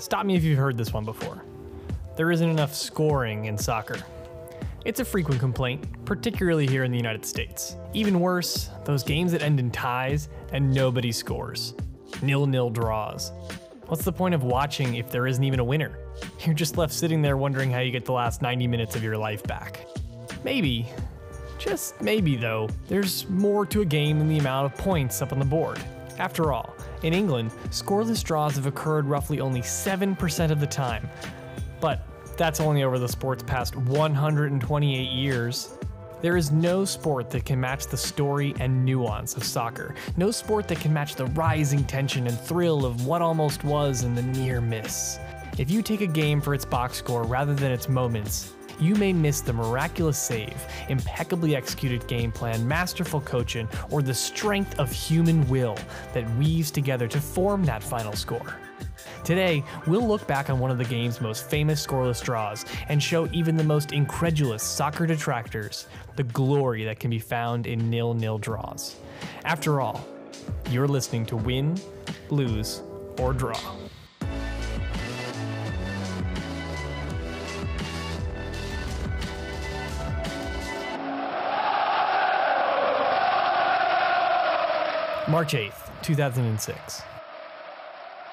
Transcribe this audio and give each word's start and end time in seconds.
Stop 0.00 0.24
me 0.24 0.34
if 0.34 0.42
you've 0.42 0.58
heard 0.58 0.78
this 0.78 0.94
one 0.94 1.04
before. 1.04 1.44
There 2.16 2.30
isn't 2.30 2.48
enough 2.48 2.74
scoring 2.74 3.44
in 3.44 3.58
soccer. 3.58 3.98
It's 4.86 4.98
a 4.98 5.04
frequent 5.04 5.40
complaint, 5.40 5.86
particularly 6.06 6.66
here 6.66 6.84
in 6.84 6.90
the 6.90 6.96
United 6.96 7.26
States. 7.26 7.76
Even 7.92 8.18
worse, 8.18 8.70
those 8.86 9.02
games 9.02 9.30
that 9.32 9.42
end 9.42 9.60
in 9.60 9.70
ties 9.70 10.30
and 10.54 10.72
nobody 10.72 11.12
scores. 11.12 11.74
Nil 12.22 12.46
nil 12.46 12.70
draws. 12.70 13.30
What's 13.88 14.02
the 14.02 14.12
point 14.12 14.34
of 14.34 14.42
watching 14.42 14.94
if 14.94 15.10
there 15.10 15.26
isn't 15.26 15.44
even 15.44 15.60
a 15.60 15.64
winner? 15.64 15.98
You're 16.46 16.54
just 16.54 16.78
left 16.78 16.94
sitting 16.94 17.20
there 17.20 17.36
wondering 17.36 17.70
how 17.70 17.80
you 17.80 17.92
get 17.92 18.06
the 18.06 18.12
last 18.12 18.40
90 18.40 18.66
minutes 18.68 18.96
of 18.96 19.02
your 19.02 19.18
life 19.18 19.42
back. 19.42 19.84
Maybe, 20.44 20.88
just 21.58 22.00
maybe 22.00 22.36
though, 22.36 22.70
there's 22.88 23.28
more 23.28 23.66
to 23.66 23.82
a 23.82 23.84
game 23.84 24.18
than 24.18 24.28
the 24.28 24.38
amount 24.38 24.72
of 24.72 24.78
points 24.78 25.20
up 25.20 25.30
on 25.30 25.38
the 25.38 25.44
board. 25.44 25.78
After 26.20 26.52
all, 26.52 26.76
in 27.02 27.14
England, 27.14 27.50
scoreless 27.70 28.22
draws 28.22 28.56
have 28.56 28.66
occurred 28.66 29.06
roughly 29.06 29.40
only 29.40 29.62
7% 29.62 30.50
of 30.50 30.60
the 30.60 30.66
time. 30.66 31.08
But 31.80 32.06
that's 32.36 32.60
only 32.60 32.82
over 32.82 32.98
the 32.98 33.08
sport's 33.08 33.42
past 33.42 33.74
128 33.74 35.10
years. 35.10 35.78
There 36.20 36.36
is 36.36 36.50
no 36.50 36.84
sport 36.84 37.30
that 37.30 37.46
can 37.46 37.58
match 37.58 37.86
the 37.86 37.96
story 37.96 38.54
and 38.60 38.84
nuance 38.84 39.34
of 39.34 39.44
soccer. 39.44 39.94
No 40.18 40.30
sport 40.30 40.68
that 40.68 40.78
can 40.78 40.92
match 40.92 41.14
the 41.14 41.24
rising 41.28 41.84
tension 41.84 42.26
and 42.26 42.38
thrill 42.38 42.84
of 42.84 43.06
what 43.06 43.22
almost 43.22 43.64
was 43.64 44.02
and 44.02 44.14
the 44.14 44.22
near 44.22 44.60
miss. 44.60 45.18
If 45.56 45.70
you 45.70 45.80
take 45.80 46.02
a 46.02 46.06
game 46.06 46.42
for 46.42 46.52
its 46.52 46.66
box 46.66 46.98
score 46.98 47.22
rather 47.22 47.54
than 47.54 47.72
its 47.72 47.88
moments, 47.88 48.52
you 48.80 48.94
may 48.94 49.12
miss 49.12 49.40
the 49.40 49.52
miraculous 49.52 50.18
save, 50.18 50.66
impeccably 50.88 51.54
executed 51.56 52.06
game 52.06 52.32
plan, 52.32 52.66
masterful 52.66 53.20
coaching, 53.20 53.68
or 53.90 54.02
the 54.02 54.14
strength 54.14 54.78
of 54.78 54.90
human 54.90 55.46
will 55.48 55.76
that 56.12 56.28
weaves 56.36 56.70
together 56.70 57.06
to 57.08 57.20
form 57.20 57.64
that 57.64 57.82
final 57.82 58.12
score. 58.12 58.56
Today, 59.24 59.62
we'll 59.86 60.06
look 60.06 60.26
back 60.26 60.50
on 60.50 60.58
one 60.58 60.70
of 60.70 60.78
the 60.78 60.84
game's 60.84 61.20
most 61.20 61.48
famous 61.48 61.84
scoreless 61.86 62.22
draws 62.22 62.64
and 62.88 63.02
show 63.02 63.28
even 63.32 63.56
the 63.56 63.64
most 63.64 63.92
incredulous 63.92 64.62
soccer 64.62 65.06
detractors 65.06 65.86
the 66.16 66.22
glory 66.24 66.84
that 66.84 66.98
can 66.98 67.10
be 67.10 67.18
found 67.18 67.66
in 67.66 67.90
nil 67.90 68.14
nil 68.14 68.38
draws. 68.38 68.96
After 69.44 69.80
all, 69.80 70.04
you're 70.70 70.88
listening 70.88 71.26
to 71.26 71.36
Win, 71.36 71.78
Lose, 72.30 72.82
or 73.18 73.32
Draw. 73.32 73.58
March 85.30 85.52
8th, 85.52 86.02
2006. 86.02 87.02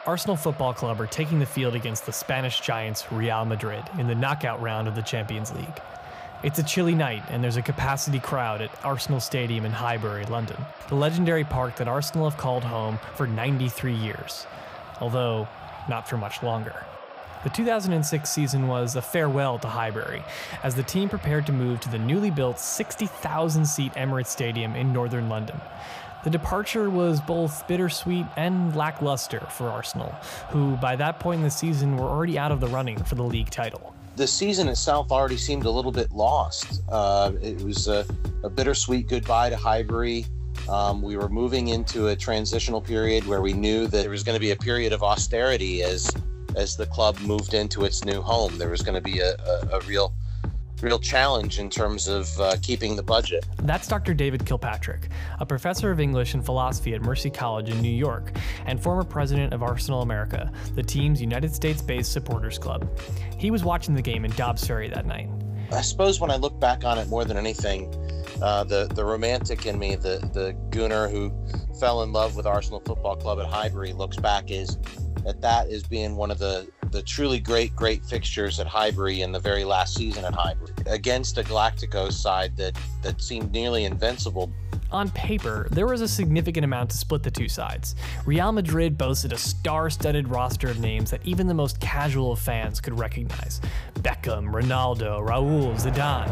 Arsenal 0.08 0.36
Football 0.36 0.73
Club 0.73 1.00
are 1.00 1.06
taking 1.06 1.38
the 1.38 1.45
field 1.45 1.76
against 1.76 2.08
the 2.08 2.12
Spanish 2.12 2.59
giants 2.59 3.12
Real 3.12 3.45
Madrid 3.45 3.84
in 4.00 4.08
the 4.08 4.16
knockout 4.16 4.59
round 4.64 4.88
of 4.88 4.95
the 4.95 5.04
Champions 5.04 5.54
League. 5.54 5.80
It's 6.42 6.58
a 6.58 6.64
chilly 6.64 6.95
night, 6.95 7.22
and 7.30 7.44
there's 7.44 7.56
a 7.56 7.62
capacity 7.62 8.20
crowd 8.20 8.64
at 8.64 8.72
Arsenal 8.84 9.20
Stadium 9.20 9.64
in 9.64 9.72
Highbury, 9.72 10.26
London, 10.26 10.58
the 10.89 10.95
legendary 10.95 11.44
park 11.44 11.76
that 11.76 11.88
Arsenal 11.88 12.28
have 12.28 12.39
called 12.39 12.64
home 12.64 12.98
for 13.14 13.28
93 13.28 13.94
years, 13.94 14.48
although 15.00 15.48
not 15.88 16.09
for 16.09 16.17
much 16.17 16.42
longer. 16.42 16.84
The 17.44 17.52
2006 17.52 18.28
season 18.28 18.67
was 18.67 18.95
a 18.95 19.02
farewell 19.04 19.59
to 19.59 19.67
Highbury, 19.67 20.23
as 20.64 20.73
the 20.73 20.82
team 20.82 21.09
prepared 21.09 21.45
to 21.45 21.54
move 21.54 21.80
to 21.82 21.89
the 21.89 22.00
newly 22.00 22.32
built 22.32 22.59
60,000 22.59 23.66
seat 23.66 23.94
Emirates 23.94 24.28
Stadium 24.28 24.76
in 24.76 24.92
northern 24.92 25.30
London. 25.30 25.61
The 26.28 26.31
departure 26.31 26.89
was 26.89 27.22
both 27.22 27.66
bittersweet 27.70 28.25
and 28.36 28.75
lackluster 28.75 29.39
for 29.50 29.70
Arsenal, 29.70 30.09
who 30.50 30.75
by 30.75 30.97
that 30.97 31.22
point 31.22 31.38
in 31.38 31.44
the 31.45 31.50
season 31.50 31.95
were 31.95 32.03
already 32.03 32.38
out 32.38 32.52
of 32.52 32.59
the 32.59 32.67
running 32.67 33.02
for 33.02 33.16
the 33.16 33.23
league 33.23 33.50
title. 33.50 33.95
The 34.17 34.28
season 34.28 34.67
itself 34.67 35.09
already 35.09 35.38
seemed 35.38 35.64
a 35.64 35.72
little 35.72 35.94
bit 35.94 36.11
lost. 36.11 36.81
Uh, 36.89 37.31
it 37.42 37.61
was 37.61 37.88
a, 37.88 38.05
a, 38.44 38.50
bittersweet 38.50 39.08
goodbye 39.08 39.52
to 39.52 39.55
Highbury. 39.55 40.26
Um, 40.67 41.02
we 41.02 41.15
were 41.15 41.30
moving 41.30 41.70
into 41.70 42.08
a 42.08 42.15
transitional 42.17 42.82
period 42.82 43.26
where 43.26 43.42
we 43.42 43.54
knew 43.54 43.88
that 43.88 44.02
there 44.02 44.09
was 44.09 44.23
going 44.23 44.36
to 44.36 44.42
be 44.42 44.52
a 44.52 44.58
period 44.58 44.92
of 44.92 45.04
austerity 45.04 45.82
as 45.82 46.14
as 46.58 46.76
the 46.76 46.88
club 46.88 47.17
moved 47.21 47.54
into 47.54 47.86
its 47.86 48.04
new 48.04 48.21
home. 48.21 48.58
There 48.58 48.70
was 48.70 48.82
going 48.82 48.95
to 48.95 49.02
be 49.02 49.20
a, 49.20 49.36
a, 49.36 49.77
a 49.77 49.80
real 49.88 50.11
real 50.82 50.99
challenge 50.99 51.60
in 51.60 51.70
terms 51.70 52.08
of 52.08 52.39
uh, 52.39 52.55
keeping 52.61 52.95
the 52.95 53.04
budget. 53.04 53.45
That's 53.64 53.88
Dr. 53.88 54.14
David 54.14 54.45
Kilpatrick, 54.45 55.10
a 55.39 55.45
professor 55.45 55.92
of 55.92 55.99
English 55.99 56.33
and 56.33 56.45
philosophy 56.45 56.93
at 56.93 57.02
Mercy 57.02 57.30
College 57.30 57.70
in 57.70 57.82
New 57.82 57.93
York 57.93 58.32
and 58.65 58.82
former 58.82 59.04
president 59.04 59.54
of 59.54 59.64
Arsenal 59.64 60.02
America, 60.02 60.52
the 60.76 60.83
team's 60.83 61.21
United 61.21 61.54
States 61.54 61.82
based 61.82 62.11
supporters 62.11 62.58
club. 62.58 62.88
He 63.38 63.52
was 63.52 63.64
watching 63.64 63.95
the 63.95 64.02
game 64.02 64.26
in 64.26 64.32
Dobbs 64.32 64.65
Ferry 64.65 64.89
that 64.89 65.05
night. 65.05 65.30
I 65.71 65.82
suppose 65.82 66.20
when 66.20 66.32
I 66.32 66.38
look 66.38 66.60
back 66.60 66.86
on 66.86 66.98
it 66.98 67.09
more 67.09 67.26
than 67.26 67.38
anything, 67.38 67.94
uh, 68.42 68.64
the 68.64 68.88
the 68.94 69.04
romantic 69.04 69.65
in 69.65 69.77
me, 69.77 69.95
the 69.95 70.20
the 70.33 70.55
gooner 70.70 71.11
who 71.11 71.32
fell 71.80 72.04
in 72.04 72.14
love 72.14 72.36
with 72.36 72.45
Arsenal 72.45 72.80
Football 72.80 73.17
Club 73.17 73.39
at 73.39 73.48
Highbury, 73.48 73.94
looks 73.94 74.15
back 74.17 74.49
is 74.49 74.77
at 75.26 75.42
that 75.42 75.67
as 75.67 75.83
being 75.83 76.15
one 76.15 76.32
of 76.32 76.39
the 76.39 76.67
the 76.92 77.02
truly 77.02 77.39
great, 77.39 77.75
great 77.75 78.03
fixtures 78.05 78.59
at 78.59 78.67
Highbury 78.67 79.21
in 79.21 79.31
the 79.31 79.39
very 79.39 79.64
last 79.64 79.95
season 79.95 80.25
at 80.25 80.33
Highbury 80.33 80.73
against 80.86 81.37
a 81.37 81.43
Galacticos 81.43 82.14
side 82.14 82.55
that, 82.58 82.77
that 83.03 83.21
seemed 83.21 83.52
nearly 83.52 83.86
invincible. 83.86 84.52
On 84.89 85.09
paper, 85.11 85.67
there 85.71 85.86
was 85.86 85.99
a 85.99 86.08
significant 86.08 86.64
amount 86.64 86.92
to 86.92 86.97
split 86.97 87.21
the 87.21 87.31
two 87.31 87.49
sides. 87.49 87.95
Real 88.26 88.53
Madrid 88.53 88.97
boasted 88.97 89.33
a 89.33 89.37
star 89.37 89.89
studded 89.89 90.30
roster 90.30 90.70
of 90.70 90.80
names 90.80 91.11
that 91.11 91.26
even 91.26 91.45
the 91.47 91.53
most 91.53 91.80
casual 91.81 92.31
of 92.31 92.39
fans 92.39 92.80
could 92.80 92.97
recognize 92.97 93.59
Beckham, 93.95 94.49
Ronaldo, 94.49 95.27
Raul, 95.27 95.76
Zidane. 95.76 96.31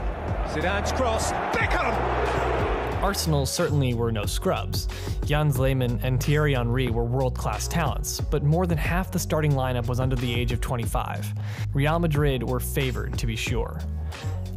Zidane's 0.54 0.94
cross, 0.94 1.34
Beckham! 1.54 2.55
Arsenal 3.02 3.46
certainly 3.46 3.94
were 3.94 4.12
no 4.12 4.26
scrubs. 4.26 4.88
Jens 5.26 5.60
Lehmann 5.60 6.00
and 6.04 6.22
Thierry 6.22 6.54
Henry 6.54 6.90
were 6.90 7.04
world 7.04 7.38
class 7.38 7.68
talents, 7.68 8.20
but 8.20 8.44
more 8.44 8.66
than 8.66 8.78
half 8.78 9.12
the 9.12 9.20
starting 9.20 9.52
lineup 9.52 9.88
was 9.88 10.00
under 10.00 10.16
the 10.16 10.34
age 10.34 10.52
of 10.52 10.62
25. 10.62 11.34
Real 11.74 12.00
Madrid 12.00 12.44
were 12.44 12.60
favored, 12.60 13.18
to 13.18 13.28
be 13.28 13.36
sure. 13.36 13.80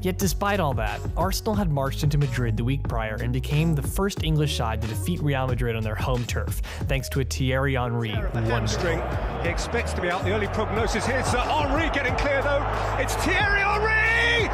Yet 0.01 0.19
despite 0.19 0.61
all 0.61 0.75
that, 0.75 1.01
Arsenal 1.17 1.55
had 1.55 1.73
marched 1.73 2.05
into 2.05 2.19
Madrid 2.19 2.57
the 2.57 2.63
week 2.63 2.85
prior 2.85 3.17
and 3.17 3.33
became 3.33 3.75
the 3.75 3.83
first 3.83 4.23
English 4.23 4.57
side 4.57 4.81
to 4.81 4.87
defeat 4.87 5.21
Real 5.21 5.47
Madrid 5.49 5.75
on 5.75 5.83
their 5.83 5.97
home 5.97 6.25
turf, 6.25 6.63
thanks 6.87 7.09
to 7.11 7.21
a 7.21 7.25
Thierry 7.25 7.75
Henry 7.75 8.11
hamstring. 8.11 9.03
He 9.43 9.49
expects 9.49 9.93
to 9.95 10.01
be 10.01 10.09
out. 10.09 10.25
The 10.25 10.33
early 10.33 10.47
prognosis 10.49 11.05
here. 11.05 11.25
Sir 11.25 11.39
Henry 11.39 11.91
getting 11.91 12.15
clear 12.17 12.43
though. 12.43 12.65
It's 12.99 13.15
Thierry 13.17 13.61
Henry. 13.61 14.48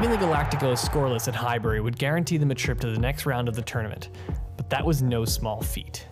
Keeping 0.00 0.18
the 0.18 0.24
Galacticos 0.24 0.82
scoreless 0.82 1.28
at 1.28 1.34
Highbury 1.34 1.82
would 1.82 1.98
guarantee 1.98 2.38
them 2.38 2.50
a 2.50 2.54
trip 2.54 2.80
to 2.80 2.90
the 2.90 2.98
next 2.98 3.26
round 3.26 3.50
of 3.50 3.54
the 3.54 3.60
tournament, 3.60 4.08
but 4.56 4.70
that 4.70 4.82
was 4.82 5.02
no 5.02 5.26
small 5.26 5.60
feat. 5.60 6.06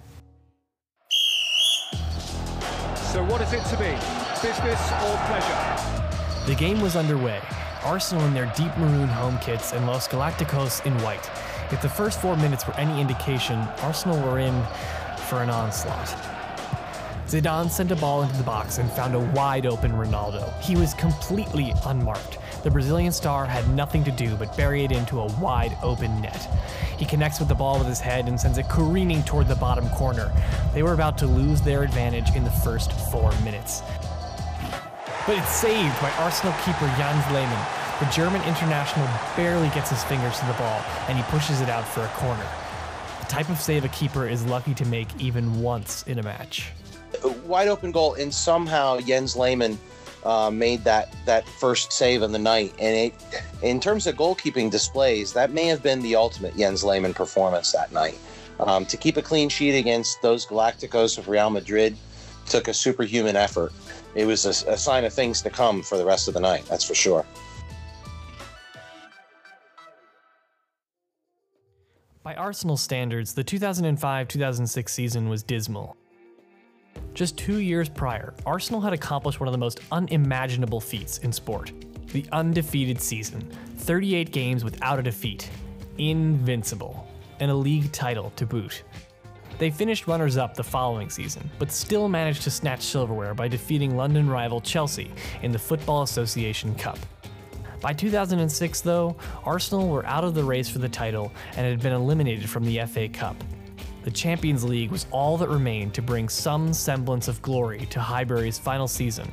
So 2.97 3.25
what 3.25 3.41
is 3.41 3.55
it 3.55 3.65
to 3.65 3.79
be? 3.79 3.97
Business 4.43 4.93
or 4.93 5.17
pleasure? 5.25 6.47
The 6.47 6.55
game 6.55 6.83
was 6.83 6.97
underway. 6.97 7.41
Arsenal 7.83 8.27
in 8.27 8.35
their 8.35 8.53
deep 8.55 8.77
maroon 8.77 9.09
home 9.09 9.39
kits 9.39 9.73
and 9.73 9.87
Los 9.87 10.07
Galacticos 10.07 10.85
in 10.85 10.93
white. 10.99 11.31
If 11.73 11.81
the 11.81 11.89
first 11.89 12.21
four 12.21 12.37
minutes 12.37 12.67
were 12.67 12.75
any 12.75 13.01
indication, 13.01 13.59
Arsenal 13.81 14.21
were 14.21 14.39
in 14.39 14.63
for 15.29 15.43
an 15.43 15.49
onslaught. 15.49 16.38
Zidane 17.29 17.69
sent 17.69 17.91
a 17.91 17.97
ball 17.97 18.23
into 18.23 18.35
the 18.39 18.43
box 18.43 18.79
and 18.79 18.91
found 18.93 19.15
a 19.15 19.21
wide 19.21 19.67
open 19.67 19.93
Ronaldo. 19.93 20.51
He 20.63 20.77
was 20.77 20.95
completely 20.95 21.75
unmarked. 21.85 22.39
The 22.65 22.71
Brazilian 22.71 23.13
star 23.13 23.45
had 23.45 23.69
nothing 23.75 24.03
to 24.05 24.11
do 24.11 24.35
but 24.37 24.57
bury 24.57 24.83
it 24.83 24.93
into 24.93 25.21
a 25.21 25.31
wide 25.39 25.77
open 25.83 26.23
net. 26.23 26.49
He 26.97 27.05
connects 27.05 27.39
with 27.39 27.49
the 27.49 27.55
ball 27.55 27.77
with 27.77 27.87
his 27.87 28.01
head 28.01 28.29
and 28.29 28.41
sends 28.41 28.57
it 28.57 28.71
careening 28.71 29.23
toward 29.25 29.47
the 29.47 29.57
bottom 29.57 29.91
corner. 29.91 30.33
They 30.73 30.83
were 30.83 30.95
about 30.95 31.19
to 31.19 31.27
lose 31.27 31.61
their 31.61 31.83
advantage 31.83 32.35
in 32.35 32.45
the 32.45 32.51
first 32.51 32.93
four 33.11 33.31
minutes. 33.43 33.83
But 35.27 35.37
it's 35.37 35.51
saved 35.51 36.01
by 36.01 36.11
Arsenal 36.13 36.55
keeper 36.65 36.91
Jens 36.97 37.27
Lehmann. 37.27 37.67
The 38.01 38.11
German 38.11 38.41
international 38.45 39.07
barely 39.37 39.69
gets 39.75 39.91
his 39.91 40.03
fingers 40.05 40.39
to 40.39 40.47
the 40.47 40.55
ball, 40.55 40.81
and 41.09 41.19
he 41.19 41.25
pushes 41.25 41.61
it 41.61 41.69
out 41.69 41.87
for 41.87 42.01
a 42.01 42.09
corner. 42.09 42.47
The 43.21 43.27
type 43.27 43.51
of 43.51 43.61
save 43.61 43.85
a 43.85 43.89
keeper 43.89 44.27
is 44.27 44.47
lucky 44.47 44.73
to 44.73 44.87
make 44.87 45.09
even 45.21 45.61
once 45.61 46.05
in 46.05 46.19
a 46.19 46.23
match. 46.23 46.71
Wide 47.45 47.69
open 47.69 47.93
goal, 47.93 48.15
and 48.15 48.33
somehow 48.33 49.01
Jens 49.01 49.37
Lehmann 49.37 49.79
uh, 50.25 50.51
made 50.51 50.85
that 50.85 51.15
that 51.25 51.49
first 51.49 51.93
save 51.93 52.23
of 52.23 52.33
the 52.33 52.39
night. 52.39 52.75
And 52.79 52.97
it, 52.97 53.43
in 53.63 53.81
terms 53.81 54.07
of 54.07 54.17
goalkeeping 54.17 54.71
displays, 54.71 55.33
that 55.33 55.51
may 55.53 55.67
have 55.67 55.83
been 55.83 56.03
the 56.03 56.17
ultimate 56.17 56.57
Jens 56.57 56.85
Lehmann 56.85 57.15
performance 57.15 57.73
that 57.73 57.93
night. 57.93 58.19
Um, 58.61 58.85
to 58.87 58.97
keep 58.97 59.17
a 59.17 59.23
clean 59.23 59.49
sheet 59.49 59.79
against 59.79 60.21
those 60.21 60.45
Galacticos 60.45 61.17
of 61.17 61.29
Real 61.29 61.49
Madrid 61.49 61.97
took 62.47 62.67
a 62.67 62.75
superhuman 62.75 63.37
effort. 63.37 63.73
It 64.15 64.25
was 64.25 64.47
a, 64.47 64.73
a 64.73 64.77
sign 64.77 65.05
of 65.05 65.13
things 65.13 65.43
to 65.43 65.51
come 65.51 65.83
for 65.83 65.97
the 65.97 66.05
rest 66.05 66.29
of 66.29 66.35
the 66.35 66.41
night. 66.41 66.65
That's 66.67 66.85
for 66.85 66.95
sure. 66.95 67.25
By 72.23 72.35
Arsenal 72.35 72.77
standards, 72.77 73.33
the 73.33 73.45
2005 73.45 74.29
2006 74.29 74.93
season 74.93 75.29
was 75.29 75.43
dismal. 75.43 75.97
Just 77.15 77.37
two 77.37 77.59
years 77.59 77.89
prior, 77.89 78.35
Arsenal 78.47 78.81
had 78.81 78.93
accomplished 78.93 79.41
one 79.41 79.49
of 79.49 79.53
the 79.53 79.59
most 79.59 79.81
unimaginable 79.91 80.81
feats 80.81 81.19
in 81.19 81.33
sport 81.33 81.73
the 82.13 82.25
undefeated 82.33 83.01
season 83.01 83.47
38 83.77 84.33
games 84.33 84.65
without 84.65 84.99
a 84.99 85.03
defeat. 85.03 85.51
Invincible. 85.99 87.07
And 87.41 87.51
a 87.51 87.55
league 87.55 87.93
title 87.93 88.33
to 88.37 88.47
boot. 88.47 88.83
They 89.59 89.71
finished 89.71 90.07
runners 90.07 90.37
up 90.37 90.55
the 90.55 90.65
following 90.65 91.11
season, 91.11 91.51
but 91.59 91.73
still 91.73 92.09
managed 92.09 92.43
to 92.43 92.51
snatch 92.51 92.83
silverware 92.83 93.35
by 93.35 93.49
defeating 93.49 93.97
London 93.97 94.29
rival 94.29 94.61
Chelsea 94.61 95.11
in 95.43 95.51
the 95.51 95.59
Football 95.59 96.03
Association 96.03 96.75
Cup. 96.77 96.99
By 97.81 97.93
2006, 97.93 98.81
though, 98.81 99.17
Arsenal 99.45 99.89
were 99.89 100.07
out 100.07 100.25
of 100.25 100.35
the 100.35 100.43
race 100.43 100.69
for 100.69 100.79
the 100.79 100.89
title 100.89 101.33
and 101.57 101.67
had 101.67 101.81
been 101.81 101.93
eliminated 101.93 102.49
from 102.49 102.65
the 102.65 102.81
FA 102.87 103.09
Cup. 103.09 103.37
The 104.09 104.15
Champions 104.15 104.65
League 104.65 104.91
was 104.91 105.07
all 105.11 105.37
that 105.37 105.51
remained 105.51 105.93
to 105.93 106.01
bring 106.01 106.31
some 106.31 106.73
semblance 106.73 107.29
of 107.29 107.43
glory 107.43 107.85
to 107.91 108.01
Highbury's 108.01 108.59
final 108.59 108.89
season. 108.89 109.31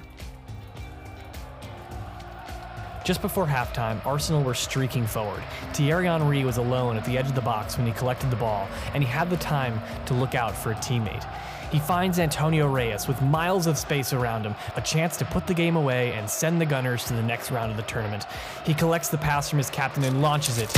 Just 3.06 3.22
before 3.22 3.45
halftime, 3.45 4.06
Arsenal 4.06 4.44
were 4.44 4.54
streaking 4.54 5.07
forward. 5.07 5.42
Thierry 5.72 6.07
Henry 6.07 6.44
was 6.44 6.57
alone 6.57 6.98
at 6.98 7.06
the 7.06 7.18
edge 7.18 7.27
of 7.27 7.36
the 7.36 7.39
box 7.39 7.77
when 7.77 7.88
he 7.88 7.94
collected 7.94 8.30
the 8.30 8.36
ball, 8.36 8.68
and 8.94 9.01
he 9.01 9.10
had 9.10 9.30
the 9.30 9.38
time 9.38 9.80
to 10.07 10.13
look 10.13 10.36
out 10.36 10.54
for 10.54 10.74
a 10.74 10.75
teammate. 10.75 11.25
He 11.72 11.80
finds 11.80 12.19
Antonio 12.19 12.68
Reyes 12.68 13.07
with 13.07 13.22
miles 13.22 13.68
of 13.68 13.77
space 13.77 14.12
around 14.12 14.45
him, 14.45 14.56
a 14.75 14.81
chance 14.81 15.16
to 15.16 15.24
put 15.24 15.48
the 15.48 15.54
game 15.54 15.77
away 15.77 16.12
and 16.12 16.30
send 16.30 16.60
the 16.60 16.66
Gunners 16.66 17.06
to 17.06 17.13
the 17.13 17.24
next 17.24 17.50
round 17.50 17.72
of 17.72 17.77
the 17.77 17.83
tournament. 17.83 18.25
He 18.66 18.74
collects 18.74 19.07
the 19.07 19.18
pass 19.18 19.50
from 19.50 19.60
his 19.60 19.69
captain 19.69 20.04
and 20.04 20.22
launches 20.22 20.57
it 20.57 20.77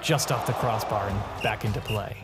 just 0.00 0.32
off 0.32 0.46
the 0.46 0.54
crossbar 0.54 1.06
and 1.10 1.42
back 1.42 1.66
into 1.66 1.82
play. 1.82 2.16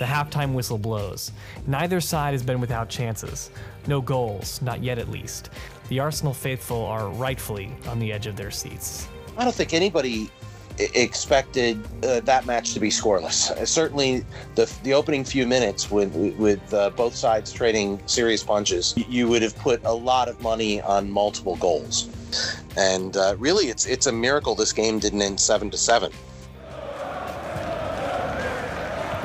The 0.00 0.06
halftime 0.06 0.54
whistle 0.54 0.78
blows. 0.78 1.30
Neither 1.66 2.00
side 2.00 2.32
has 2.32 2.42
been 2.42 2.58
without 2.58 2.88
chances. 2.88 3.50
No 3.86 4.00
goals, 4.00 4.62
not 4.62 4.82
yet 4.82 4.98
at 4.98 5.10
least. 5.10 5.50
The 5.90 6.00
Arsenal 6.00 6.32
faithful 6.32 6.86
are 6.86 7.10
rightfully 7.10 7.70
on 7.86 7.98
the 7.98 8.10
edge 8.10 8.26
of 8.26 8.34
their 8.34 8.50
seats. 8.50 9.08
I 9.36 9.44
don't 9.44 9.54
think 9.54 9.74
anybody 9.74 10.30
expected 10.78 11.78
uh, 12.02 12.20
that 12.20 12.46
match 12.46 12.72
to 12.72 12.80
be 12.80 12.88
scoreless. 12.88 13.50
Uh, 13.50 13.66
certainly, 13.66 14.24
the 14.54 14.72
the 14.84 14.94
opening 14.94 15.22
few 15.22 15.46
minutes 15.46 15.90
with 15.90 16.16
with 16.16 16.72
uh, 16.72 16.88
both 16.88 17.14
sides 17.14 17.52
trading 17.52 18.00
serious 18.06 18.42
punches, 18.42 18.94
you 18.96 19.28
would 19.28 19.42
have 19.42 19.54
put 19.58 19.84
a 19.84 19.92
lot 19.92 20.30
of 20.30 20.40
money 20.40 20.80
on 20.80 21.10
multiple 21.10 21.56
goals. 21.56 22.08
And 22.78 23.18
uh, 23.18 23.36
really, 23.38 23.66
it's 23.66 23.84
it's 23.84 24.06
a 24.06 24.12
miracle 24.12 24.54
this 24.54 24.72
game 24.72 24.98
didn't 24.98 25.20
end 25.20 25.38
seven 25.38 25.68
to 25.68 25.76
seven. 25.76 26.10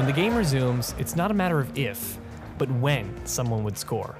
When 0.05 0.13
the 0.13 0.21
game 0.21 0.35
resumes, 0.35 0.93
it's 0.99 1.15
not 1.15 1.31
a 1.31 1.33
matter 1.33 1.59
of 1.59 1.75
if, 1.75 2.19
but 2.59 2.69
when 2.73 3.11
someone 3.25 3.63
would 3.63 3.75
score. 3.75 4.15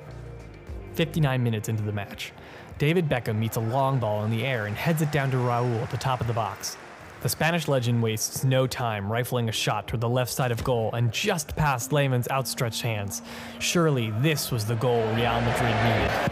59 0.94 1.44
minutes 1.44 1.70
into 1.70 1.84
the 1.84 1.92
match, 1.92 2.34
David 2.80 3.08
Beckham 3.08 3.36
meets 3.36 3.58
a 3.58 3.60
long 3.60 4.00
ball 4.00 4.24
in 4.24 4.32
the 4.32 4.44
air 4.44 4.66
and 4.66 4.76
heads 4.76 5.04
it 5.04 5.12
down 5.12 5.30
to 5.30 5.38
Raul 5.38 5.84
at 5.84 5.92
the 5.92 5.98
top 5.98 6.22
of 6.22 6.26
the 6.26 6.34
box. 6.34 6.76
The 7.22 7.30
Spanish 7.30 7.68
legend 7.68 8.02
wastes 8.02 8.44
no 8.44 8.66
time 8.66 9.12
rifling 9.12 9.48
a 9.48 9.52
shot 9.52 9.88
toward 9.88 10.02
the 10.02 10.10
left 10.10 10.32
side 10.32 10.52
of 10.52 10.64
goal 10.64 10.90
and 10.94 11.12
just 11.12 11.56
past 11.56 11.94
Lehmann's 11.94 12.28
outstretched 12.30 12.82
hands. 12.82 13.22
Surely 13.60 14.10
this 14.22 14.50
was 14.50 14.66
the 14.66 14.78
goal 14.78 15.06
Real 15.14 15.40
Madrid 15.40 15.76
needed. 15.86 16.32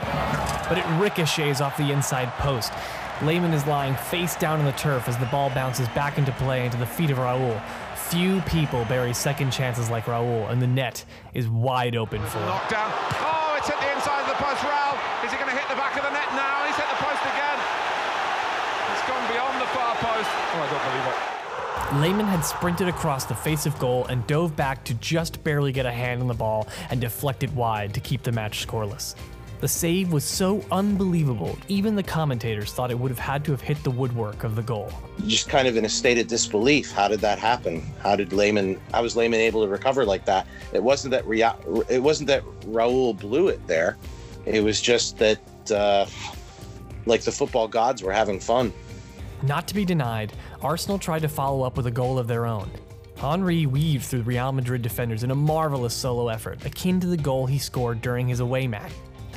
But 0.68 0.80
it 0.80 0.86
ricochets 1.00 1.62
off 1.62 1.78
the 1.78 1.92
inside 1.92 2.30
post. 2.40 2.74
Lehmann 3.22 3.54
is 3.54 3.68
lying 3.68 3.96
face 3.96 4.36
down 4.36 4.60
on 4.60 4.66
the 4.66 4.72
turf 4.72 5.08
as 5.08 5.16
the 5.18 5.28
ball 5.28 5.52
bounces 5.52 5.88
back 5.90 6.18
into 6.18 6.32
play 6.34 6.66
into 6.66 6.78
the 6.78 6.86
feet 6.88 7.12
of 7.12 7.20
Raul. 7.20 7.62
Few 8.14 8.42
people 8.42 8.86
bury 8.86 9.12
second 9.12 9.50
chances 9.50 9.90
like 9.90 10.06
Raul, 10.06 10.48
and 10.52 10.62
the 10.62 10.68
net 10.68 11.04
is 11.34 11.50
wide 11.50 11.96
open 11.96 12.22
for 12.22 12.38
him. 12.38 12.46
Knockdown. 12.46 12.92
Oh, 12.94 13.56
it's 13.58 13.68
hit 13.68 13.80
the 13.80 13.92
inside 13.92 14.22
of 14.22 14.28
the 14.28 14.36
post. 14.36 14.62
Raul, 14.62 15.26
is 15.26 15.32
he 15.32 15.38
going 15.38 15.50
to 15.50 15.58
hit 15.58 15.68
the 15.68 15.74
back 15.74 15.98
of 15.98 16.04
the 16.04 16.12
net 16.12 16.30
now? 16.38 16.64
He's 16.68 16.76
hit 16.76 16.86
the 16.94 17.02
post 17.02 17.24
again. 17.26 17.58
It's 18.94 19.02
gone 19.10 19.26
beyond 19.34 19.60
the 19.60 19.66
far 19.74 19.96
post. 19.96 20.30
Oh, 20.30 20.62
I 20.62 20.70
don't 20.70 20.84
believe 20.94 21.08
it. 21.10 21.34
Lehmann 22.02 22.28
had 22.28 22.46
sprinted 22.46 22.88
across 22.88 23.26
the 23.26 23.34
face 23.34 23.66
of 23.66 23.78
goal 23.80 24.06
and 24.06 24.26
dove 24.28 24.56
back 24.56 24.84
to 24.84 24.94
just 24.96 25.44
barely 25.44 25.72
get 25.72 25.88
a 25.88 25.92
hand 25.92 26.22
on 26.22 26.28
the 26.28 26.36
ball 26.36 26.68
and 26.92 27.02
deflect 27.02 27.42
it 27.42 27.52
wide 27.54 27.96
to 27.96 28.00
keep 28.00 28.22
the 28.22 28.32
match 28.32 28.68
scoreless. 28.68 29.16
The 29.64 29.70
save 29.70 30.12
was 30.12 30.26
so 30.26 30.62
unbelievable, 30.74 31.58
even 31.70 31.96
the 31.96 32.04
commentators 32.04 32.74
thought 32.74 32.92
it 32.92 33.00
would 33.00 33.10
have 33.10 33.18
had 33.18 33.46
to 33.46 33.52
have 33.52 33.62
hit 33.62 33.82
the 33.82 33.92
woodwork 33.92 34.44
of 34.44 34.58
the 34.58 34.62
goal. 34.62 34.92
Just 35.26 35.48
kind 35.48 35.70
of 35.70 35.78
in 35.78 35.86
a 35.86 35.90
state 35.90 36.18
of 36.18 36.28
disbelief. 36.28 36.92
How 36.92 37.08
did 37.08 37.22
that 37.22 37.40
happen? 37.40 37.82
How 38.02 38.18
did 38.18 38.34
Lehmann? 38.34 38.78
How 38.92 39.04
was 39.04 39.16
Lehmann 39.16 39.40
able 39.40 39.64
to 39.64 39.70
recover 39.70 40.04
like 40.04 40.26
that? 40.26 40.48
It 40.74 40.84
wasn't 40.84 41.12
that 41.12 41.26
Ria, 41.26 41.56
it 41.88 42.04
wasn't 42.04 42.28
that 42.28 42.44
Raul 42.66 43.18
blew 43.18 43.48
it 43.48 43.66
there. 43.66 43.96
It 44.46 44.62
was 44.62 44.82
just 44.82 45.18
that, 45.20 45.40
uh, 45.72 46.08
like 47.06 47.22
the 47.22 47.32
football 47.32 47.70
gods 47.70 48.04
were 48.04 48.12
having 48.12 48.42
fun. 48.42 48.74
Not 49.44 49.66
to 49.70 49.74
be 49.74 49.86
denied, 49.86 50.34
Arsenal 50.62 51.00
tried 51.00 51.22
to 51.22 51.30
follow 51.30 51.64
up 51.64 51.78
with 51.78 51.88
a 51.88 51.92
goal 51.92 52.20
of 52.20 52.28
their 52.28 52.46
own. 52.46 52.70
Henry 53.16 53.66
weaved 53.66 54.04
through 54.04 54.24
Real 54.24 54.52
Madrid 54.52 54.82
defenders 54.82 55.24
in 55.24 55.32
a 55.32 55.36
marvelous 55.36 55.94
solo 55.94 56.28
effort, 56.28 56.66
akin 56.66 57.00
to 57.00 57.08
the 57.08 57.16
goal 57.16 57.46
he 57.46 57.58
scored 57.58 58.02
during 58.02 58.28
his 58.28 58.42
away 58.42 58.68
match. 58.68 58.92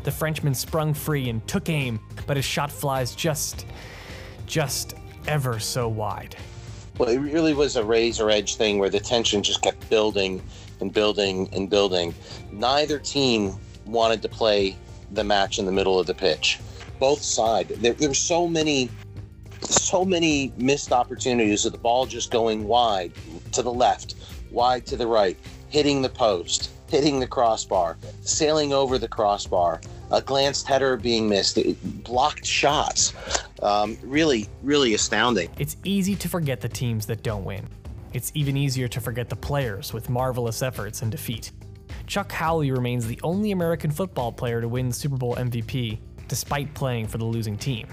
The 0.07 0.13
Frenchman 0.13 0.55
sprung 0.55 0.95
free 0.95 1.29
and 1.31 1.45
took 1.49 1.69
aim, 1.69 1.99
but 2.29 2.37
his 2.37 2.47
shot 2.47 2.71
flies 2.71 3.13
just, 3.13 3.67
just 4.47 4.95
ever 5.27 5.59
so 5.59 5.89
wide. 5.89 6.37
Well, 6.97 7.09
it 7.09 7.19
really 7.19 7.55
was 7.55 7.75
a 7.75 7.83
razor 7.83 8.31
edge 8.31 8.55
thing 8.55 8.79
where 8.79 8.89
the 8.89 9.01
tension 9.01 9.43
just 9.43 9.63
kept 9.63 9.91
building 9.91 10.41
and 10.81 10.93
building 10.93 11.49
and 11.53 11.69
building. 11.69 12.15
Neither 12.53 13.01
team 13.01 13.57
wanted 13.85 14.23
to 14.23 14.29
play 14.29 14.77
the 15.11 15.25
match 15.25 15.59
in 15.59 15.67
the 15.67 15.73
middle 15.73 15.99
of 15.99 16.07
the 16.07 16.15
pitch. 16.15 16.61
Both 17.01 17.23
sides. 17.23 17.77
There, 17.81 17.95
there 17.95 18.09
were 18.09 18.15
so 18.15 18.47
many, 18.47 18.89
so 19.63 20.05
many 20.05 20.53
missed 20.57 20.93
opportunities 20.93 21.67
of 21.67 21.73
the 21.73 21.79
ball 21.79 22.07
just 22.07 22.31
going 22.31 22.69
wide 22.69 23.11
to 23.51 23.61
the 23.61 23.73
left, 23.73 24.15
wide 24.53 24.87
to 24.87 24.97
the 24.97 25.09
right, 25.09 25.37
hitting 25.69 26.01
the 26.01 26.09
post, 26.09 26.71
hitting 26.89 27.19
the 27.19 27.27
crossbar, 27.27 27.97
sailing 28.21 28.73
over 28.73 28.99
the 28.99 29.09
crossbar, 29.09 29.81
a 30.11 30.23
glanced 30.23 30.67
header 30.67 30.97
being 30.97 31.29
missed, 31.29 31.59
blocked 32.05 32.45
shots. 32.45 33.13
Um, 33.63 33.97
really, 34.03 34.49
really 34.63 34.95
astounding. 34.95 35.51
It's 35.59 35.77
easy 35.85 36.15
to 36.17 36.29
forget 36.29 36.61
the 36.61 36.69
teams 36.69 37.07
that 37.07 37.23
don't 37.23 37.45
win. 37.45 37.67
It's 38.13 38.31
even 38.35 38.57
easier 38.57 38.89
to 38.89 39.01
forget 39.01 39.29
the 39.29 39.37
players 39.37 39.93
with 39.93 40.09
marvelous 40.09 40.63
efforts 40.63 41.03
and 41.03 41.11
defeat. 41.11 41.53
Chuck 42.07 42.31
Howley 42.31 42.71
remains 42.71 43.07
the 43.07 43.21
only 43.23 43.51
American 43.51 43.91
football 43.91 44.31
player 44.31 44.61
to 44.61 44.69
win 44.69 44.89
the 44.89 44.95
Super 44.95 45.17
Bowl 45.17 45.35
MVP, 45.37 45.99
despite 46.29 46.73
playing 46.75 47.09
for 47.09 47.19
the 47.19 47.25
losing 47.25 47.57
team. 47.57 47.89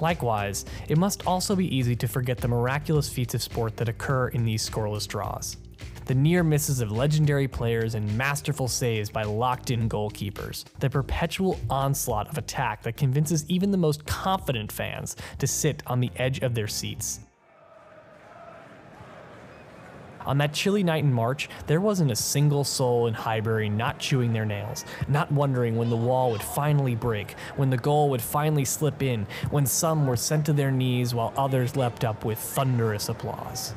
Likewise, 0.00 0.64
it 0.88 0.98
must 0.98 1.26
also 1.26 1.54
be 1.54 1.74
easy 1.74 1.94
to 1.96 2.08
forget 2.08 2.38
the 2.38 2.48
miraculous 2.48 3.08
feats 3.08 3.34
of 3.34 3.42
sport 3.42 3.76
that 3.76 3.88
occur 3.88 4.28
in 4.28 4.44
these 4.44 4.68
scoreless 4.68 5.06
draws 5.06 5.56
the 6.06 6.14
near 6.14 6.42
misses 6.42 6.80
of 6.80 6.90
legendary 6.90 7.48
players 7.48 7.94
and 7.94 8.16
masterful 8.16 8.68
saves 8.68 9.10
by 9.10 9.22
locked 9.22 9.70
in 9.70 9.88
goalkeepers, 9.88 10.64
the 10.80 10.90
perpetual 10.90 11.58
onslaught 11.68 12.28
of 12.28 12.38
attack 12.38 12.82
that 12.82 12.96
convinces 12.96 13.44
even 13.48 13.70
the 13.70 13.78
most 13.78 14.04
confident 14.06 14.72
fans 14.72 15.16
to 15.38 15.46
sit 15.46 15.82
on 15.86 16.00
the 16.00 16.10
edge 16.16 16.40
of 16.40 16.54
their 16.54 16.68
seats. 16.68 17.20
On 20.26 20.36
that 20.38 20.52
chilly 20.52 20.84
night 20.84 21.02
in 21.02 21.12
March, 21.12 21.48
there 21.66 21.80
wasn't 21.80 22.10
a 22.10 22.16
single 22.16 22.62
soul 22.62 23.06
in 23.06 23.14
Highbury 23.14 23.70
not 23.70 23.98
chewing 23.98 24.32
their 24.32 24.44
nails, 24.44 24.84
not 25.08 25.32
wondering 25.32 25.76
when 25.76 25.88
the 25.88 25.96
wall 25.96 26.30
would 26.30 26.42
finally 26.42 26.94
break, 26.94 27.32
when 27.56 27.70
the 27.70 27.78
goal 27.78 28.10
would 28.10 28.20
finally 28.20 28.66
slip 28.66 29.02
in, 29.02 29.26
when 29.50 29.64
some 29.64 30.06
were 30.06 30.16
sent 30.16 30.44
to 30.46 30.52
their 30.52 30.70
knees 30.70 31.14
while 31.14 31.32
others 31.36 31.74
leapt 31.74 32.04
up 32.04 32.24
with 32.24 32.38
thunderous 32.38 33.08
applause. 33.08 33.72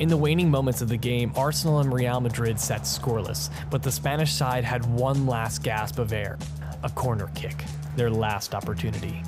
In 0.00 0.08
the 0.08 0.16
waning 0.16 0.50
moments 0.50 0.82
of 0.82 0.88
the 0.88 0.96
game, 0.96 1.32
Arsenal 1.36 1.78
and 1.78 1.92
Real 1.92 2.20
Madrid 2.20 2.58
sat 2.58 2.82
scoreless, 2.82 3.48
but 3.70 3.80
the 3.80 3.92
Spanish 3.92 4.32
side 4.32 4.64
had 4.64 4.84
one 4.86 5.24
last 5.24 5.62
gasp 5.62 6.00
of 6.00 6.12
air 6.12 6.36
a 6.82 6.90
corner 6.90 7.30
kick, 7.36 7.64
their 7.94 8.10
last 8.10 8.56
opportunity. 8.56 9.22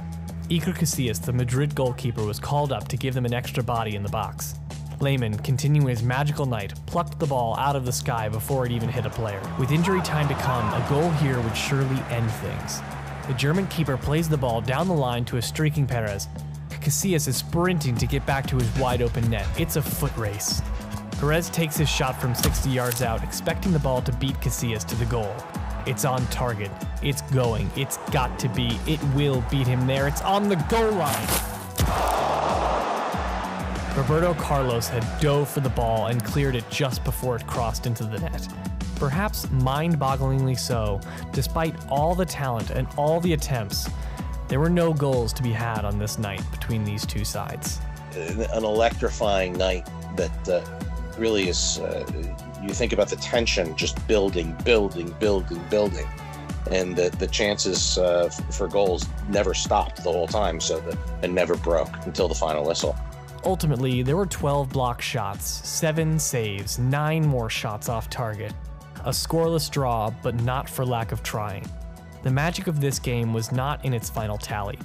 Iker 0.51 0.75
Casillas, 0.77 1.25
the 1.25 1.33
Madrid 1.33 1.75
goalkeeper, 1.75 2.25
was 2.25 2.41
called 2.41 2.73
up 2.73 2.89
to 2.89 2.97
give 2.97 3.15
them 3.15 3.25
an 3.25 3.33
extra 3.33 3.63
body 3.63 3.95
in 3.95 4.03
the 4.03 4.09
box. 4.09 4.57
Lehmann, 5.01 5.39
continuing 5.39 5.87
his 5.87 6.03
magical 6.03 6.47
night, 6.47 6.75
plucked 6.87 7.19
the 7.21 7.27
ball 7.27 7.57
out 7.57 7.77
of 7.77 7.87
the 7.87 7.93
sky 7.93 8.29
before 8.29 8.67
it 8.67 8.73
even 8.73 8.89
hit 8.89 9.07
a 9.07 9.11
player. 9.11 9.41
With 9.61 9.71
injury 9.71 10.03
time 10.03 10.27
to 10.29 10.35
come, 10.35 10.67
a 10.75 10.85
goal 10.89 11.11
here 11.13 11.41
would 11.41 11.57
surely 11.57 12.01
end 12.11 12.31
things. 12.31 12.81
The 13.29 13.35
German 13.35 13.69
keeper 13.69 13.97
plays 13.97 14.29
the 14.29 14.37
ball 14.37 14.61
down 14.61 14.89
the 14.89 14.95
line 14.95 15.25
to 15.27 15.37
a 15.37 15.43
streaking 15.43 15.87
Pires, 15.87 16.29
Casillas 16.87 17.27
is 17.27 17.39
sprinting 17.39 17.97
to 17.97 18.07
get 18.07 18.25
back 18.27 18.47
to 18.47 18.55
his 18.55 18.73
wide 18.79 19.03
open 19.03 19.29
net. 19.29 19.45
It's 19.59 19.75
a 19.75 19.83
foot 19.83 20.17
race. 20.17 20.63
Pires 21.19 21.51
takes 21.51 21.77
his 21.77 21.89
shot 21.89 22.21
from 22.21 22.33
60 22.33 22.71
yards 22.71 23.03
out, 23.03 23.25
expecting 23.25 23.73
the 23.73 23.81
ball 23.81 24.01
to 24.03 24.13
beat 24.13 24.37
Casillas 24.37 24.85
to 24.85 24.95
the 24.95 25.05
goal. 25.07 25.35
It's 25.85 26.05
on 26.05 26.25
target. 26.29 26.71
It's 27.03 27.23
going. 27.23 27.69
It's 27.75 27.97
got 28.13 28.39
to 28.39 28.49
be. 28.51 28.79
It 28.87 29.03
will 29.17 29.45
beat 29.51 29.67
him 29.67 29.85
there. 29.89 30.07
It's 30.07 30.23
on 30.23 30.49
the 30.49 30.55
goal 30.71 30.93
line. 30.93 31.27
Roberto 33.97 34.35
Carlos 34.35 34.87
had 34.87 35.05
dove 35.21 35.49
for 35.49 35.59
the 35.59 35.71
ball 35.71 36.07
and 36.07 36.25
cleared 36.25 36.55
it 36.55 36.71
just 36.71 37.03
before 37.03 37.35
it 37.35 37.45
crossed 37.49 37.87
into 37.87 38.05
the 38.05 38.21
net. 38.21 38.47
Perhaps 38.95 39.51
mind 39.51 39.99
bogglingly 39.99 40.57
so, 40.57 41.01
despite 41.33 41.75
all 41.89 42.15
the 42.15 42.25
talent 42.25 42.71
and 42.71 42.87
all 42.97 43.19
the 43.21 43.33
attempts, 43.33 43.91
there 44.49 44.61
were 44.61 44.71
no 44.71 44.93
goals 44.93 45.33
to 45.35 45.43
be 45.43 45.53
had 45.53 45.85
on 45.85 45.99
this 45.99 46.19
night 46.19 46.43
between 46.51 46.85
these 46.85 47.05
two 47.05 47.25
sides. 47.25 47.81
An 48.15 48.65
electrifying 48.65 49.53
night 49.55 49.89
that 50.17 50.49
uh, 50.49 50.65
really 51.19 51.49
is, 51.49 51.79
uh, 51.79 52.07
you 52.63 52.71
think 52.71 52.93
about 52.93 53.09
the 53.09 53.17
tension 53.17 53.77
just 53.77 54.07
building, 54.07 54.57
building, 54.65 55.15
building, 55.19 55.63
building. 55.69 56.07
And 56.71 56.97
the, 56.97 57.11
the 57.11 57.27
chances 57.27 57.99
uh, 57.99 58.29
for 58.51 58.67
goals 58.67 59.07
never 59.29 59.55
stopped 59.55 60.03
the 60.03 60.11
whole 60.11 60.27
time, 60.27 60.61
so 60.61 60.81
that 60.81 60.99
it 61.23 61.31
never 61.31 61.57
broke 61.57 61.95
until 62.07 62.27
the 62.27 62.35
final 62.35 62.65
whistle. 62.65 62.97
Ultimately, 63.45 64.03
there 64.03 64.17
were 64.17 64.27
12 64.27 64.71
block 64.71 65.01
shots, 65.01 65.47
7 65.47 66.19
saves, 66.19 66.79
9 66.79 67.25
more 67.27 67.49
shots 67.49 67.89
off 67.89 68.11
target. 68.11 68.53
A 69.05 69.11
scoreless 69.11 69.71
draw, 69.71 70.11
but 70.23 70.35
not 70.43 70.69
for 70.69 70.85
lack 70.85 71.13
of 71.13 71.23
trying. 71.23 71.65
The 72.27 72.33
magic 72.33 72.67
of 72.67 72.81
this 72.81 72.99
game 72.99 73.33
was 73.33 73.53
not 73.53 73.85
in 73.85 73.95
its 73.95 74.11
final 74.11 74.37
tally. 74.37 74.81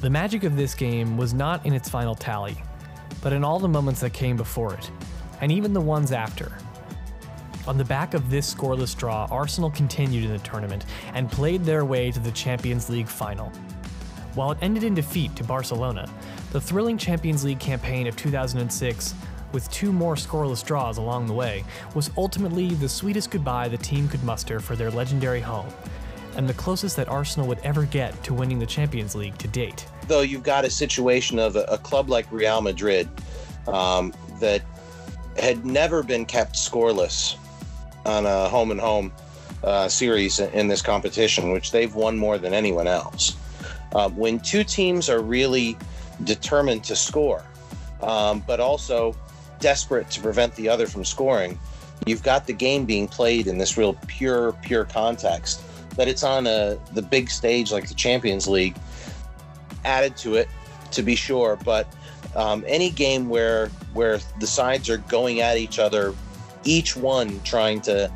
The 0.00 0.08
magic 0.08 0.44
of 0.44 0.54
this 0.54 0.76
game 0.76 1.16
was 1.16 1.34
not 1.34 1.66
in 1.66 1.72
its 1.72 1.88
final 1.88 2.14
tally, 2.14 2.56
but 3.20 3.32
in 3.32 3.42
all 3.42 3.58
the 3.58 3.66
moments 3.66 4.00
that 4.02 4.12
came 4.12 4.36
before 4.36 4.74
it, 4.74 4.88
and 5.40 5.50
even 5.50 5.72
the 5.72 5.80
ones 5.80 6.12
after. 6.12 6.52
On 7.66 7.78
the 7.78 7.84
back 7.84 8.14
of 8.14 8.30
this 8.30 8.54
scoreless 8.54 8.96
draw, 8.96 9.26
Arsenal 9.28 9.72
continued 9.72 10.24
in 10.24 10.30
the 10.30 10.38
tournament 10.38 10.84
and 11.14 11.28
played 11.28 11.64
their 11.64 11.84
way 11.84 12.12
to 12.12 12.20
the 12.20 12.30
Champions 12.30 12.88
League 12.88 13.08
final. 13.08 13.48
While 14.36 14.52
it 14.52 14.58
ended 14.62 14.84
in 14.84 14.94
defeat 14.94 15.34
to 15.34 15.42
Barcelona, 15.42 16.08
the 16.52 16.60
thrilling 16.60 16.96
Champions 16.96 17.42
League 17.42 17.58
campaign 17.58 18.06
of 18.06 18.14
2006, 18.14 19.14
with 19.50 19.68
two 19.72 19.90
more 19.90 20.14
scoreless 20.14 20.64
draws 20.64 20.98
along 20.98 21.26
the 21.26 21.32
way, 21.32 21.64
was 21.96 22.12
ultimately 22.16 22.68
the 22.74 22.88
sweetest 22.88 23.32
goodbye 23.32 23.66
the 23.66 23.76
team 23.78 24.08
could 24.08 24.22
muster 24.22 24.60
for 24.60 24.76
their 24.76 24.92
legendary 24.92 25.40
home, 25.40 25.66
and 26.38 26.48
the 26.48 26.54
closest 26.54 26.96
that 26.96 27.08
Arsenal 27.08 27.48
would 27.48 27.58
ever 27.64 27.84
get 27.84 28.22
to 28.22 28.32
winning 28.32 28.60
the 28.60 28.66
Champions 28.66 29.16
League 29.16 29.36
to 29.38 29.48
date. 29.48 29.86
Though 30.06 30.20
you've 30.20 30.44
got 30.44 30.64
a 30.64 30.70
situation 30.70 31.38
of 31.40 31.56
a, 31.56 31.64
a 31.64 31.76
club 31.76 32.08
like 32.08 32.30
Real 32.30 32.62
Madrid 32.62 33.08
um, 33.66 34.14
that 34.38 34.62
had 35.36 35.66
never 35.66 36.02
been 36.04 36.24
kept 36.24 36.54
scoreless 36.54 37.36
on 38.06 38.24
a 38.24 38.48
home 38.48 38.70
and 38.70 38.80
home 38.80 39.12
uh, 39.64 39.88
series 39.88 40.38
in 40.38 40.68
this 40.68 40.80
competition, 40.80 41.50
which 41.50 41.72
they've 41.72 41.94
won 41.94 42.16
more 42.16 42.38
than 42.38 42.54
anyone 42.54 42.86
else. 42.86 43.36
Uh, 43.92 44.08
when 44.10 44.38
two 44.38 44.62
teams 44.62 45.08
are 45.08 45.20
really 45.20 45.76
determined 46.22 46.84
to 46.84 46.94
score, 46.94 47.44
um, 48.00 48.44
but 48.46 48.60
also 48.60 49.14
desperate 49.58 50.08
to 50.10 50.20
prevent 50.20 50.54
the 50.54 50.68
other 50.68 50.86
from 50.86 51.04
scoring, 51.04 51.58
you've 52.06 52.22
got 52.22 52.46
the 52.46 52.52
game 52.52 52.84
being 52.84 53.08
played 53.08 53.48
in 53.48 53.58
this 53.58 53.76
real 53.76 53.94
pure, 54.06 54.52
pure 54.62 54.84
context. 54.84 55.62
That 55.98 56.08
it's 56.08 56.22
on 56.22 56.46
a 56.46 56.78
the 56.94 57.02
big 57.02 57.28
stage 57.28 57.70
like 57.70 57.88
the 57.88 57.94
Champions 57.94 58.48
League 58.48 58.76
added 59.84 60.16
to 60.18 60.36
it, 60.36 60.48
to 60.92 61.02
be 61.02 61.14
sure. 61.14 61.58
But 61.62 61.92
um, 62.34 62.64
any 62.66 62.90
game 62.90 63.28
where 63.28 63.68
where 63.92 64.20
the 64.40 64.46
sides 64.46 64.88
are 64.88 64.98
going 64.98 65.40
at 65.40 65.58
each 65.58 65.78
other, 65.78 66.14
each 66.64 66.96
one 66.96 67.40
trying 67.42 67.80
to 67.82 68.10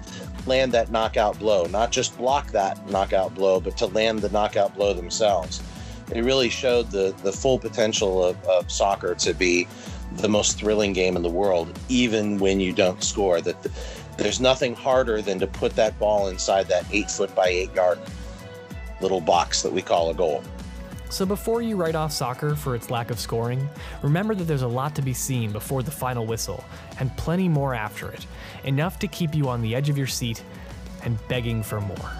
land 0.47 0.73
that 0.73 0.91
knockout 0.91 1.39
blow, 1.39 1.67
not 1.67 1.93
just 1.93 2.17
block 2.17 2.53
that 2.53 2.89
knockout 2.91 3.35
blow, 3.35 3.61
but 3.61 3.77
to 3.79 3.87
land 3.87 4.21
the 4.21 4.29
knockout 4.31 4.75
blow 4.75 4.95
themselves. 4.95 5.62
It 6.12 6.23
really 6.23 6.51
showed 6.51 6.91
the, 6.91 7.15
the 7.23 7.33
full 7.33 7.59
potential 7.59 8.25
of, 8.25 8.45
of 8.45 8.71
soccer 8.71 9.15
to 9.17 9.35
be 9.35 9.67
the 10.17 10.29
most 10.29 10.59
thrilling 10.59 10.93
game 10.93 11.17
in 11.17 11.23
the 11.23 11.31
world, 11.31 11.79
even 11.89 12.39
when 12.39 12.61
you 12.61 12.73
don't 12.73 13.03
score. 13.03 13.41
That 13.41 13.62
the, 13.62 13.71
there's 14.23 14.41
nothing 14.41 14.75
harder 14.75 15.21
than 15.21 15.38
to 15.41 15.47
put 15.47 15.75
that 15.75 15.99
ball 15.99 16.29
inside 16.29 16.69
that 16.69 16.85
eight 16.93 17.11
foot 17.11 17.35
by 17.35 17.49
eight 17.49 17.75
yard 17.75 17.99
little 19.00 19.21
box 19.21 19.62
that 19.62 19.73
we 19.73 19.83
call 19.83 20.11
a 20.11 20.14
goal. 20.14 20.43
So 21.11 21.26
before 21.26 21.61
you 21.61 21.76
write 21.76 21.95
off 21.95 22.12
soccer 22.12 22.55
for 22.55 22.75
its 22.75 22.88
lack 22.88 23.11
of 23.11 23.19
scoring, 23.19 23.69
remember 24.00 24.35
that 24.35 24.45
there's 24.45 24.62
a 24.62 24.69
lot 24.69 24.95
to 24.95 25.02
be 25.02 25.12
seen 25.12 25.52
before 25.52 25.83
the 25.83 25.91
final 25.91 26.25
whistle, 26.25 26.64
and 27.00 27.14
plenty 27.19 27.49
more 27.49 27.75
after 27.75 28.11
it. 28.11 28.26
Enough 28.64 28.99
to 29.00 29.09
keep 29.09 29.35
you 29.35 29.49
on 29.49 29.61
the 29.61 29.75
edge 29.75 29.91
of 29.91 29.99
your 29.99 30.07
seat 30.07 30.43
and 31.05 31.19
begging 31.29 31.62
for 31.62 31.81
more. 31.81 32.12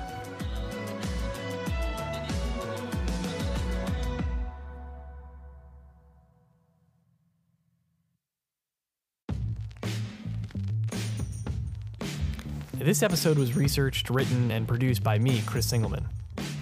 This 12.82 13.04
episode 13.04 13.38
was 13.38 13.54
researched, 13.54 14.10
written, 14.10 14.50
and 14.50 14.66
produced 14.66 15.04
by 15.04 15.16
me, 15.16 15.40
Chris 15.46 15.70
Singelman. 15.70 16.04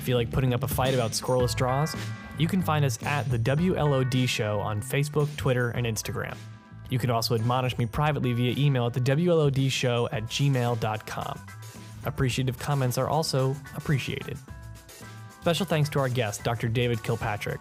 Feel 0.02 0.18
like 0.18 0.30
putting 0.30 0.52
up 0.52 0.62
a 0.62 0.68
fight 0.68 0.92
about 0.92 1.12
scoreless 1.12 1.56
draws? 1.56 1.96
You 2.36 2.46
can 2.46 2.60
find 2.60 2.84
us 2.84 2.98
at 3.04 3.30
the 3.30 3.38
WLOD 3.38 4.28
Show 4.28 4.60
on 4.60 4.82
Facebook, 4.82 5.34
Twitter, 5.38 5.70
and 5.70 5.86
Instagram. 5.86 6.36
You 6.90 6.98
can 6.98 7.08
also 7.08 7.34
admonish 7.34 7.78
me 7.78 7.86
privately 7.86 8.34
via 8.34 8.54
email 8.58 8.84
at 8.86 8.92
the 8.92 9.00
WLOD 9.00 9.70
Show 9.70 10.10
at 10.12 10.24
gmail.com. 10.24 11.40
Appreciative 12.04 12.58
comments 12.58 12.98
are 12.98 13.08
also 13.08 13.56
appreciated. 13.74 14.36
Special 15.40 15.64
thanks 15.64 15.88
to 15.88 16.00
our 16.00 16.10
guest, 16.10 16.44
Dr. 16.44 16.68
David 16.68 17.02
Kilpatrick. 17.02 17.60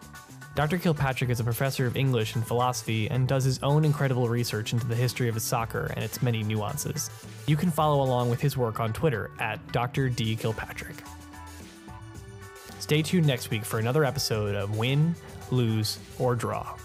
Dr. 0.55 0.77
Kilpatrick 0.77 1.29
is 1.29 1.39
a 1.39 1.43
professor 1.43 1.85
of 1.85 1.95
English 1.95 2.35
and 2.35 2.45
philosophy 2.45 3.09
and 3.09 3.27
does 3.27 3.43
his 3.43 3.59
own 3.63 3.85
incredible 3.85 4.27
research 4.27 4.73
into 4.73 4.85
the 4.87 4.95
history 4.95 5.29
of 5.29 5.41
soccer 5.41 5.91
and 5.95 6.03
its 6.03 6.21
many 6.21 6.43
nuances. 6.43 7.09
You 7.47 7.55
can 7.55 7.71
follow 7.71 8.03
along 8.03 8.29
with 8.29 8.41
his 8.41 8.57
work 8.57 8.79
on 8.79 8.91
Twitter 8.91 9.31
at 9.39 9.65
Dr. 9.71 10.09
D. 10.09 10.35
Kilpatrick. 10.35 10.95
Stay 12.79 13.01
tuned 13.01 13.27
next 13.27 13.51
week 13.51 13.63
for 13.63 13.79
another 13.79 14.03
episode 14.03 14.55
of 14.55 14.77
Win, 14.77 15.15
Lose, 15.51 15.99
or 16.17 16.35
Draw. 16.35 16.75